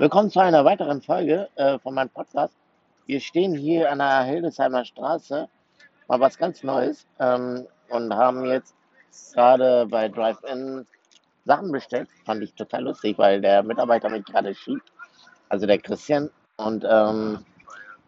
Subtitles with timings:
[0.00, 2.56] Willkommen zu einer weiteren Folge äh, von meinem Podcast.
[3.04, 5.46] Wir stehen hier an der Hildesheimer Straße,
[6.08, 8.74] mal was ganz Neues, ähm, und haben jetzt
[9.34, 10.86] gerade bei Drive-In
[11.44, 12.08] Sachen bestellt.
[12.24, 14.90] Fand ich total lustig, weil der Mitarbeiter mich gerade schiebt,
[15.50, 16.30] also der Christian.
[16.56, 17.44] Und ähm,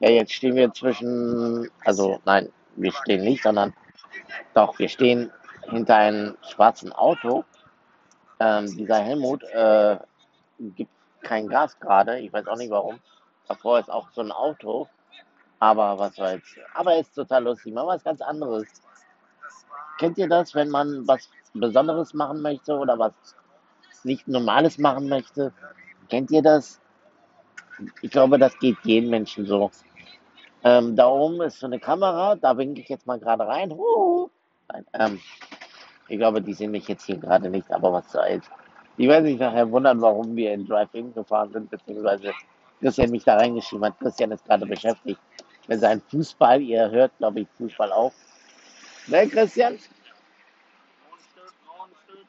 [0.00, 3.74] ja, jetzt stehen wir zwischen, also nein, wir stehen nicht, sondern
[4.54, 5.30] doch, wir stehen
[5.68, 7.44] hinter einem schwarzen Auto.
[8.40, 9.98] Ähm, dieser Helmut äh,
[10.58, 10.90] gibt
[11.22, 12.18] kein Gas gerade.
[12.18, 13.00] Ich weiß auch nicht warum.
[13.48, 14.88] Davor ist auch so ein Auto.
[15.58, 16.56] Aber was soll's.
[16.74, 17.72] Aber ist total lustig.
[17.72, 18.66] Mal was ganz anderes.
[19.98, 23.12] Kennt ihr das, wenn man was Besonderes machen möchte oder was
[24.04, 25.52] nicht Normales machen möchte?
[26.08, 26.80] Kennt ihr das?
[28.00, 29.70] Ich glaube, das geht jedem Menschen so.
[30.64, 33.76] Ähm, da oben ist so eine Kamera, da winke ich jetzt mal gerade rein.
[34.68, 35.20] Nein, ähm,
[36.08, 38.48] ich glaube, die sehen mich jetzt hier gerade nicht, aber was soll's.
[38.98, 42.32] Die werden sich nachher wundern, warum wir in Drive-In gefahren sind, beziehungsweise
[42.80, 43.98] Christian mich da reingeschrieben hat.
[43.98, 45.20] Christian ist gerade beschäftigt
[45.68, 46.60] mit seinem Fußball.
[46.60, 48.12] Ihr hört, glaube ich, Fußball auf.
[49.06, 49.78] Ne, Christian?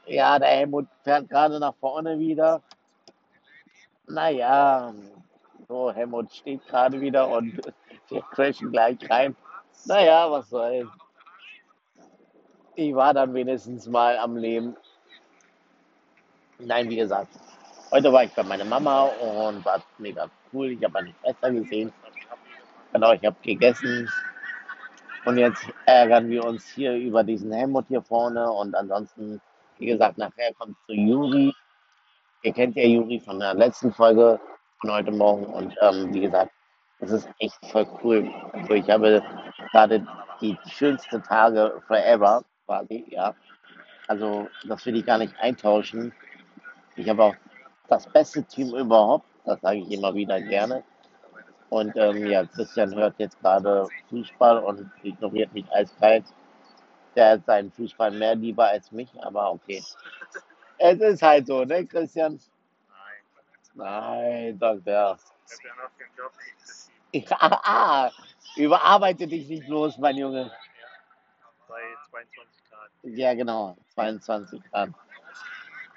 [0.05, 2.61] Ja, der Helmut fährt gerade nach vorne wieder.
[4.07, 4.93] Naja,
[5.67, 7.59] so, Helmut steht gerade wieder und
[8.09, 9.35] wir crashen gleich rein.
[9.85, 10.89] Naja, was soll's.
[12.75, 14.75] Ich war dann wenigstens mal am Leben.
[16.65, 17.27] Nein, wie gesagt,
[17.91, 20.71] heute war ich bei meiner Mama und war mega cool.
[20.71, 21.91] Ich habe meine Schwester gesehen.
[22.93, 24.09] Genau, ich habe gegessen.
[25.25, 28.49] Und jetzt ärgern wir uns hier über diesen Helmut hier vorne.
[28.49, 29.41] Und ansonsten,
[29.77, 31.53] wie gesagt, nachher kommt zu Juri.
[32.43, 34.39] Ihr kennt ja Juri von der letzten Folge
[34.79, 35.45] von heute Morgen.
[35.45, 36.51] Und ähm, wie gesagt,
[36.99, 38.29] es ist echt voll cool.
[38.53, 39.21] Also ich habe
[39.71, 40.05] gerade
[40.39, 43.35] die schönsten Tage forever quasi, ja.
[44.07, 46.13] Also das will ich gar nicht eintauschen.
[46.95, 47.35] Ich habe auch
[47.87, 50.83] das beste Team überhaupt, das sage ich immer wieder gerne.
[51.69, 56.25] Und ähm, ja, Christian hört jetzt gerade Fußball und ignoriert mich eiskalt.
[57.15, 59.83] Der hat seinen Fußball mehr lieber als mich, aber okay.
[60.77, 62.39] Es ist halt so, ne, Christian?
[63.73, 65.17] Nein, sagt er.
[67.11, 68.11] Ich, ah, ah,
[68.55, 70.51] überarbeite dich nicht bloß, mein Junge.
[71.67, 72.89] bei 22 Grad.
[73.03, 74.89] Ja, genau, 22 Grad.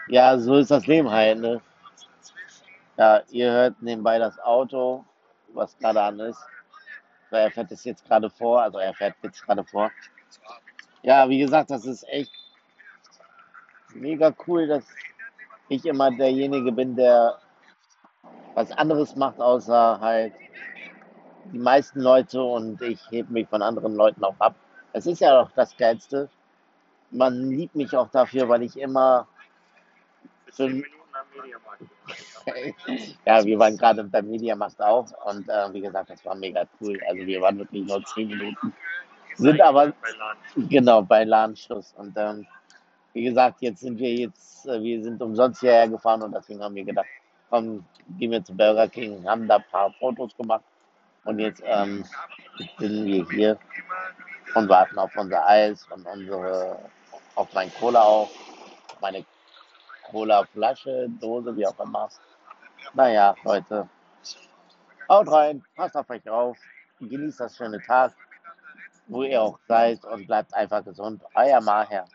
[0.09, 1.61] Ja, so ist das Leben halt, ne?
[2.97, 5.05] Ja, ihr hört nebenbei das Auto,
[5.53, 6.41] was gerade an ist.
[7.31, 9.91] Weil Er fährt es jetzt gerade vor, also er fährt jetzt gerade vor.
[11.03, 12.33] Ja, wie gesagt, das ist echt
[13.95, 14.85] mega cool, dass
[15.69, 17.39] ich immer derjenige bin, der
[18.55, 20.33] was anderes macht, außer halt
[21.53, 24.55] die meisten Leute und ich hebe mich von anderen Leuten auch ab.
[24.93, 26.29] Es ist ja auch das Geilste.
[27.11, 29.27] Man liebt mich auch dafür, weil ich immer
[30.47, 31.83] Bis so 10 ein Minuten am Mediamarkt.
[33.27, 36.99] ja, wir waren gerade beim Mediamarkt auch und äh, wie gesagt, das war mega cool.
[37.09, 38.73] Also wir waren wirklich nur zehn Minuten,
[39.35, 39.93] sind aber
[40.57, 41.93] genau bei Ladenschluss.
[41.97, 42.47] Und ähm,
[43.13, 46.75] wie gesagt, jetzt sind wir jetzt, äh, wir sind umsonst hierher gefahren und deswegen haben
[46.75, 47.09] wir gedacht,
[47.51, 47.85] komm,
[48.19, 50.65] gehen wir zu Burger King, haben da ein paar Fotos gemacht.
[51.25, 52.05] Und jetzt ähm,
[52.79, 53.59] sind wir hier
[54.55, 56.79] und warten auf unser Eis und unsere,
[57.35, 58.31] auf mein Cola auch,
[59.01, 59.25] meine
[60.11, 62.09] Cola-Flasche, Dose, wie auch immer.
[62.95, 63.89] Naja, Leute,
[65.09, 66.57] haut rein, passt auf euch auf,
[67.01, 68.13] genießt das schöne Tag,
[69.09, 71.23] wo ihr auch seid und bleibt einfach gesund.
[71.35, 72.07] Euer Maher.